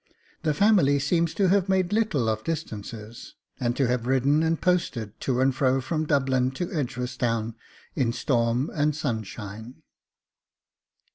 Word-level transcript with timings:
The 0.41 0.55
family 0.55 0.97
seems 0.97 1.31
to 1.35 1.49
have 1.49 1.69
made 1.69 1.93
little 1.93 2.27
of 2.27 2.43
distances, 2.43 3.35
and 3.59 3.77
to 3.77 3.85
have 3.85 4.07
ridden 4.07 4.41
and 4.41 4.59
posted 4.59 5.19
to 5.21 5.39
and 5.39 5.53
fro 5.53 5.79
from 5.79 6.07
Dublin 6.07 6.49
to 6.53 6.71
Edgeworthstown 6.73 7.53
in 7.95 8.11
storm 8.11 8.71
and 8.73 8.95
sunshine. 8.95 9.83